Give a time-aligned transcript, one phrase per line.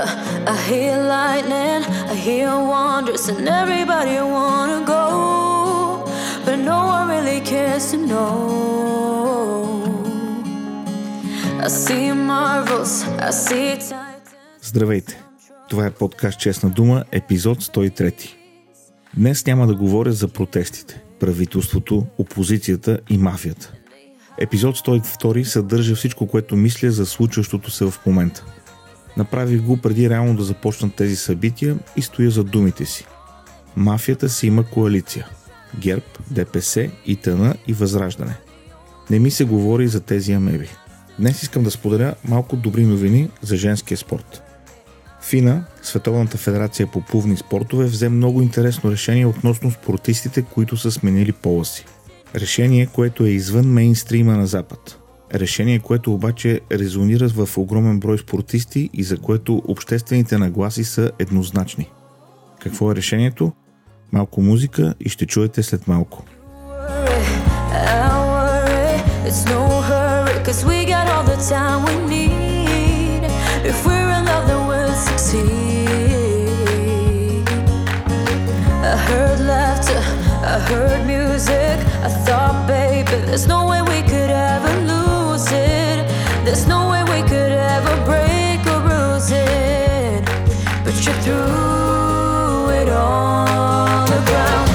[0.00, 6.04] I hear lightning, I hear wonders, and everybody wanna go,
[6.44, 8.70] but no one really cares to know.
[11.60, 13.78] I see marvels, I see.
[14.62, 15.22] Здравейте!
[15.68, 18.34] Това е подкаст Честна дума, епизод 103.
[19.16, 23.72] Днес няма да говоря за протестите, правителството, опозицията и мафията.
[24.38, 28.44] Епизод 102 съдържа всичко, което мисля за случващото се в момента.
[29.16, 33.06] Направих го преди реално да започнат тези събития и стоя за думите си.
[33.76, 35.28] Мафията си има коалиция.
[35.78, 38.36] ГЕРБ, ДПС, ИТН и Възраждане.
[39.10, 40.68] Не ми се говори за тези амеби.
[41.18, 44.42] Днес искам да споделя малко добри новини за женския спорт.
[45.22, 51.32] ФИНА, Световната федерация по плувни спортове, взе много интересно решение относно спортистите, които са сменили
[51.32, 51.84] пола си.
[52.34, 54.99] Решение, което е извън мейнстрима на Запад.
[55.34, 61.90] Решение, което обаче резонира в огромен брой спортисти и за което обществените нагласи са еднозначни.
[62.60, 63.52] Какво е решението?
[64.12, 66.24] Малко музика и ще чуете след малко.
[80.42, 81.78] I heard music.
[82.02, 84.19] I thought, baby, there's no way we could.
[86.50, 90.24] There's no way we could ever break or bruise it.
[90.84, 94.66] But you threw it on the ground.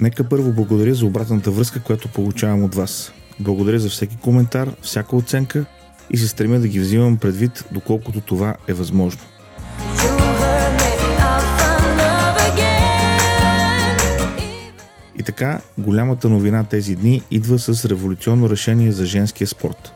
[0.00, 3.12] Нека първо благодаря за обратната връзка, която получавам от вас.
[3.40, 5.64] Благодаря за всеки коментар, всяка оценка
[6.10, 9.22] и се стремя да ги взимам предвид, доколкото това е възможно.
[15.18, 19.92] И така, голямата новина тези дни идва с революционно решение за женския спорт.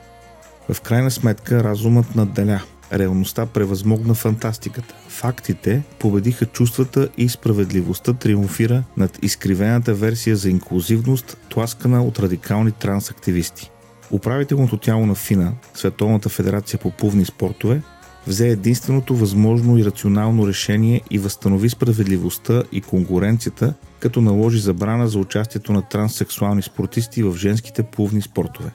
[0.72, 2.62] В крайна сметка разумът надделя.
[2.92, 4.94] Реалността превъзмогна фантастиката.
[5.08, 13.70] Фактите победиха чувствата и справедливостта триумфира над изкривената версия за инклюзивност, тласкана от радикални трансактивисти.
[14.10, 17.82] Управителното тяло на ФИНА, Световната федерация по плувни спортове,
[18.26, 25.18] взе единственото възможно и рационално решение и възстанови справедливостта и конкуренцията, като наложи забрана за
[25.18, 28.70] участието на транссексуални спортисти в женските плувни спортове.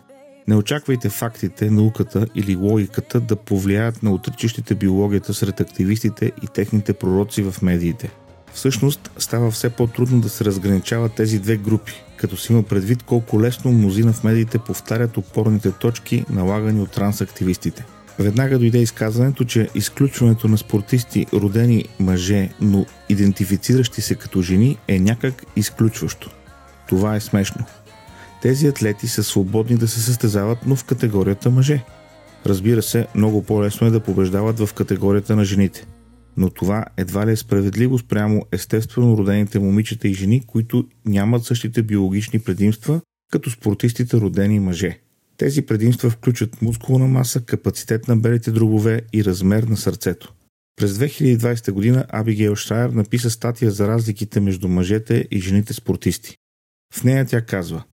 [0.47, 6.93] Не очаквайте фактите, науката или логиката да повлияят на отричащите биологията сред активистите и техните
[6.93, 8.11] пророци в медиите.
[8.53, 13.41] Всъщност става все по-трудно да се разграничават тези две групи, като си има предвид колко
[13.41, 17.85] лесно мнозина в медиите повтарят опорните точки, налагани от трансактивистите.
[18.19, 24.99] Веднага дойде изказването, че изключването на спортисти, родени мъже, но идентифициращи се като жени, е
[24.99, 26.29] някак изключващо.
[26.89, 27.65] Това е смешно.
[28.41, 31.83] Тези атлети са свободни да се състезават, но в категорията мъже.
[32.45, 35.85] Разбира се, много по-лесно е да побеждават в категорията на жените.
[36.37, 41.83] Но това едва ли е справедливо спрямо естествено родените момичета и жени, които нямат същите
[41.83, 43.01] биологични предимства,
[43.31, 44.99] като спортистите родени мъже.
[45.41, 50.33] Тези предимства включват мускулна маса, капацитет на белите дробове и размер на сърцето.
[50.75, 56.37] През 2020 година Абигейл Шрайер написа статия за разликите между мъжете и жените спортисти.
[56.93, 57.83] В нея тя казва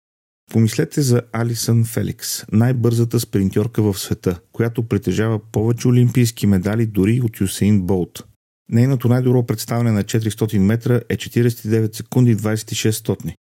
[0.52, 7.40] Помислете за Алисън Феликс, най-бързата спринтьорка в света, която притежава повече олимпийски медали дори от
[7.40, 8.24] Юсейн Болт.
[8.70, 13.34] Нейното най-добро представяне на 400 метра е 49 секунди 26 стотни.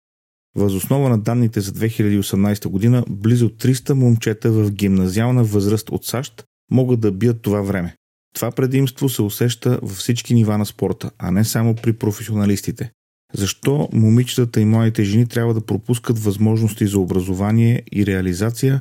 [0.57, 7.01] Възоснова на данните за 2018 година, близо 300 момчета в гимназиална възраст от САЩ могат
[7.01, 7.95] да бият това време.
[8.35, 12.91] Това предимство се усеща във всички нива на спорта, а не само при професионалистите.
[13.35, 18.81] Защо момичетата и младите жени трябва да пропускат възможности за образование и реализация,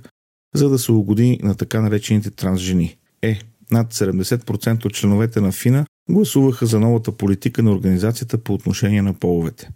[0.56, 2.98] за да се угоди на така наречените трансжени?
[3.22, 3.40] Е,
[3.72, 9.14] над 70% от членовете на ФИНА гласуваха за новата политика на организацията по отношение на
[9.14, 9.70] половете.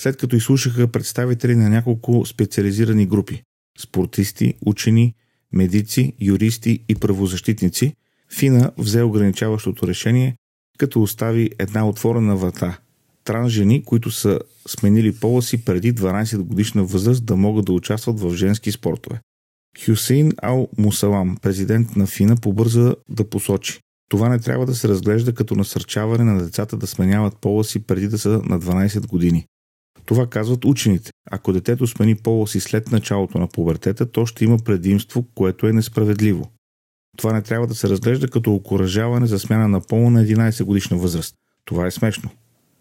[0.00, 3.42] След като изслушаха представители на няколко специализирани групи–
[3.78, 5.14] спортисти, учени,
[5.52, 7.94] медици, юристи и правозащитници,
[8.32, 10.36] ФИНА взе ограничаващото решение,
[10.78, 12.78] като остави една отворена врата–
[13.24, 18.20] транс жени, които са сменили пола си преди 12 годишна възраст да могат да участват
[18.20, 19.20] в женски спортове.
[19.84, 23.80] Хюсейн Ал Мусалам, президент на ФИНА, побърза да посочи.
[24.08, 28.08] Това не трябва да се разглежда като насърчаване на децата да сменяват пола си преди
[28.08, 29.46] да са на 12 години.
[30.10, 31.10] Това казват учените.
[31.30, 35.72] Ако детето смени пола си след началото на пубертета, то ще има предимство, което е
[35.72, 36.50] несправедливо.
[37.16, 40.96] Това не трябва да се разглежда като окоръжаване за смяна на пола на 11 годишна
[40.96, 41.34] възраст.
[41.64, 42.30] Това е смешно.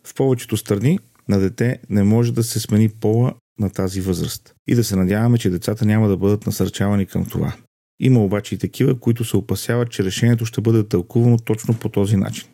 [0.03, 4.53] В повечето страни на дете не може да се смени пола на тази възраст.
[4.67, 7.53] И да се надяваме, че децата няма да бъдат насърчавани към това.
[7.99, 12.17] Има обаче и такива, които се опасяват, че решението ще бъде тълкувано точно по този
[12.17, 12.47] начин.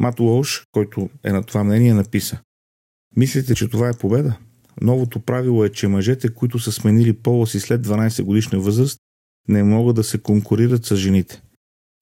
[0.00, 2.40] Мат Уолш, който е на това мнение, написа
[3.16, 4.36] Мислите, че това е победа?
[4.80, 8.98] Новото правило е, че мъжете, които са сменили пола си след 12 годишна възраст,
[9.48, 11.42] не могат да се конкурират с жените.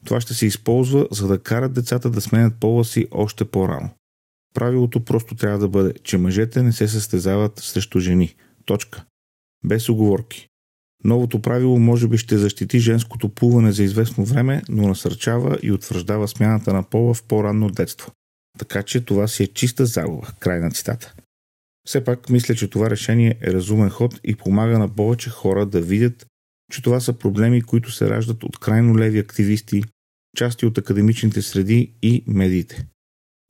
[0.05, 3.91] Това ще се използва, за да карат децата да сменят пола си още по-рано.
[4.55, 8.35] Правилото просто трябва да бъде, че мъжете не се състезават срещу жени.
[8.65, 9.05] Точка.
[9.65, 10.47] Без оговорки.
[11.05, 16.29] Новото правило може би ще защити женското плуване за известно време, но насърчава и утвърждава
[16.29, 18.11] смяната на пола в по-ранно детство.
[18.61, 20.33] Така че това си е чиста загуба.
[20.39, 21.15] Край на цитата.
[21.87, 25.81] Все пак мисля, че това решение е разумен ход и помага на повече хора да
[25.81, 26.27] видят,
[26.73, 29.83] че това са проблеми, които се раждат от крайно леви активисти,
[30.37, 32.87] части от академичните среди и медиите.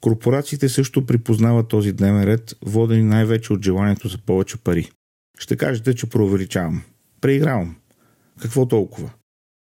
[0.03, 4.91] Корпорациите също припознават този дневен ред, водени най-вече от желанието за повече пари.
[5.39, 6.83] Ще кажете, че преувеличавам.
[7.21, 7.77] Преигравам.
[8.41, 9.11] Какво толкова?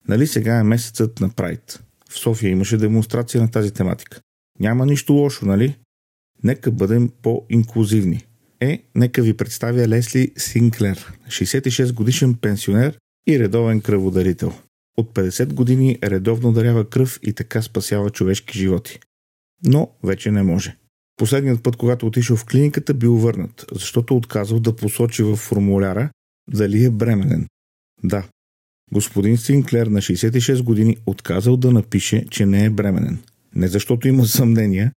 [0.09, 1.83] Нали сега е месецът на Прайд?
[2.11, 4.21] В София имаше демонстрация на тази тематика.
[4.61, 5.77] Няма нищо лошо, нали?
[6.45, 8.25] Нека бъдем по-инклюзивни.
[8.61, 14.53] Е, нека ви представя Лесли Синклер, 66 годишен пенсионер и редовен кръводарител.
[14.97, 18.99] От 50 години редовно дарява кръв и така спасява човешки животи.
[19.65, 20.77] Но вече не може.
[21.17, 26.11] Последният път, когато отишъл в клиниката, бил върнат, защото отказал да посочи в формуляра
[26.51, 27.47] дали е бременен.
[28.05, 28.29] Да,
[28.93, 33.19] господин Синклер на 66 години отказал да напише, че не е бременен.
[33.55, 34.93] Не защото има съмнения,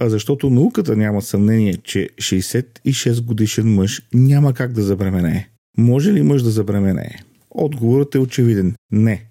[0.00, 5.48] а защото науката няма съмнение, че 66 годишен мъж няма как да забременее.
[5.78, 7.18] Може ли мъж да забременее?
[7.50, 9.26] Отговорът е очевиден– не.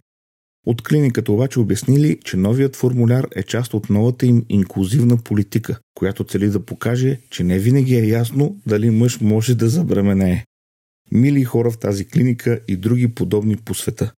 [0.66, 6.24] От клиниката обаче обяснили, че новият формуляр е част от новата им инклюзивна политика, която
[6.24, 10.46] цели да покаже, че не винаги е ясно дали мъж може да забременее.
[11.12, 14.14] Мили хора в тази клиника и други подобни по света.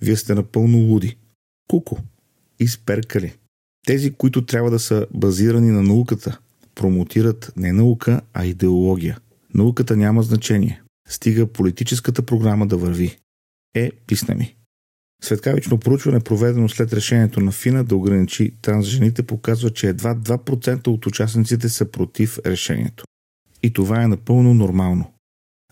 [0.00, 1.16] Вие сте напълно луди.
[1.68, 1.98] Куко.
[2.60, 3.32] Изперкали.
[3.86, 6.38] Тези, които трябва да са базирани на науката,
[6.74, 9.18] промотират не наука, а идеология.
[9.54, 10.82] Науката няма значение.
[11.08, 13.16] Стига политическата програма да върви.
[13.74, 14.54] Е, писна ми.
[15.22, 21.06] Светкавично проучване, проведено след решението на ФИНА да ограничи трансжените, показва, че едва 2% от
[21.06, 23.04] участниците са против решението.
[23.62, 25.12] И това е напълно нормално.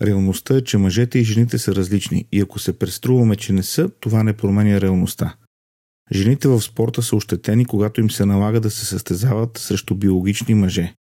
[0.03, 3.89] Реалността е, че мъжете и жените са различни и ако се преструваме, че не са,
[4.01, 5.37] това не променя реалността.
[6.13, 10.95] Жените в спорта са ощетени, когато им се налага да се състезават срещу биологични мъже.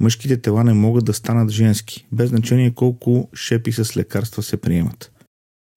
[0.00, 5.12] Мъжките тела не могат да станат женски, без значение колко шепи с лекарства се приемат.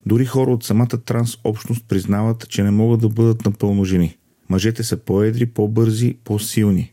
[0.06, 4.16] Дори хора от самата транс общност признават, че не могат да бъдат напълно жени.
[4.48, 6.92] Мъжете са по-едри, по-бързи, по-силни.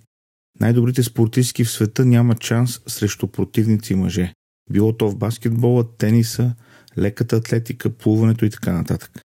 [0.60, 4.34] Най-добрите спортистки в света нямат шанс срещу противници мъже.
[4.72, 6.56] Било то в баскетбола, тениса,
[6.98, 9.22] леката атлетика, плуването и така нататък.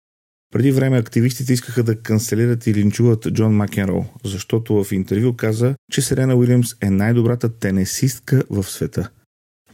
[0.50, 6.02] Преди време активистите искаха да канцелират и линчуват Джон Макенрол, защото в интервю каза, че
[6.02, 9.10] Серена Уилямс е най-добрата тенесистка в света.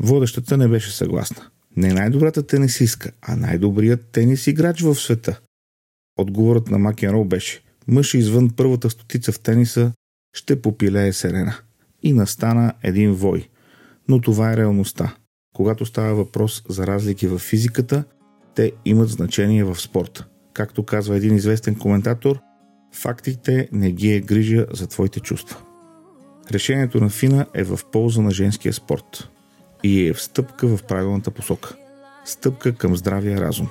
[0.00, 1.50] Водещата не беше съгласна.
[1.76, 5.40] Не най-добрата тенесистка, а най-добрият тенис играч в света.
[6.18, 9.92] Отговорът на Макенрол беше мъж извън първата стотица в тениса
[10.36, 11.56] ще попилее Серена.
[12.02, 13.48] И настана един вой.
[14.08, 15.16] Но това е реалността.
[15.54, 18.04] Когато става въпрос за разлики в физиката,
[18.54, 20.26] те имат значение в спорта.
[20.56, 22.38] Както казва един известен коментатор,
[22.92, 25.56] фактите не ги е грижа за твоите чувства.
[26.52, 29.28] Решението на Фина е в полза на женския спорт
[29.82, 31.76] и е в стъпка в правилната посока.
[32.24, 33.68] Стъпка към здравия разум.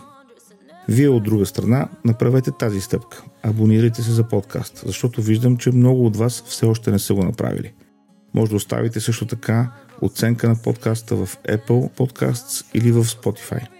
[0.88, 3.24] Вие от друга страна направете тази стъпка.
[3.44, 7.24] Абонирайте се за подкаст, защото виждам, че много от вас все още не са го
[7.24, 7.74] направили.
[8.34, 13.75] Може да оставите също така оценка на подкаста в Apple Podcasts или в Spotify.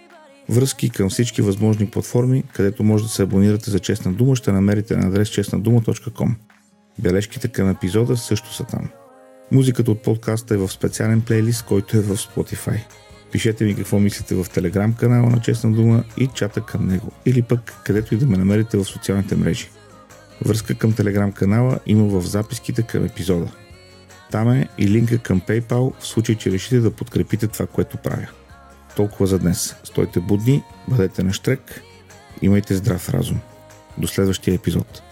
[0.48, 4.96] Връзки към всички възможни платформи, където може да се абонирате за Честна дума, ще намерите
[4.96, 6.34] на адрес честнадума.com.
[6.98, 8.88] Бележките към епизода също са там.
[9.52, 12.80] Музиката от подкаста е в специален плейлист, който е в Spotify.
[13.32, 17.42] Пишете ми какво мислите в телеграм канала на Честна дума и чата към него, или
[17.42, 19.68] пък където и да ме намерите в социалните мрежи.
[20.44, 23.52] Връзка към телеграм канала има в записките към епизода.
[24.30, 28.26] Там е и линка към PayPal в случай, че решите да подкрепите това, което правя.
[28.96, 29.76] Толкова за днес.
[29.84, 31.82] Стойте будни, бъдете на штрек,
[32.42, 33.40] имайте здрав разум.
[33.98, 35.02] До следващия епизод.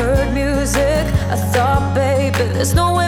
[0.00, 1.04] heard music,
[1.34, 2.99] I thought, baby, there's no way.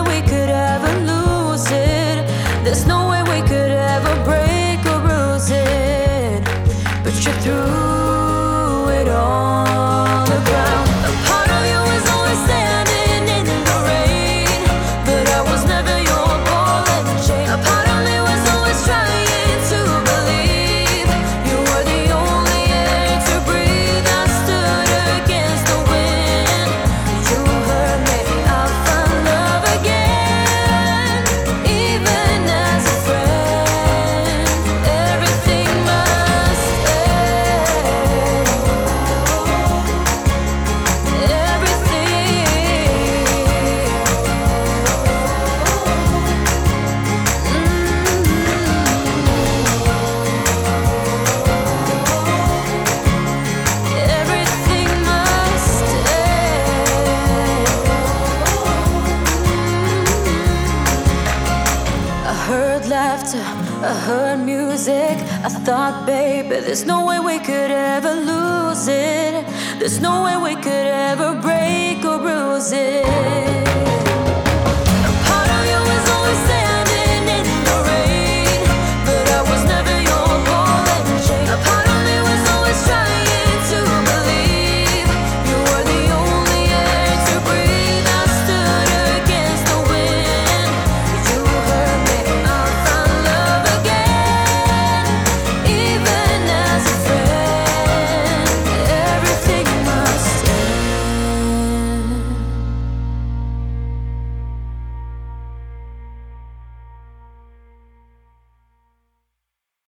[65.45, 69.47] I thought, baby, there's no way we could ever lose it.
[69.79, 73.92] There's no way we could ever break or bruise it.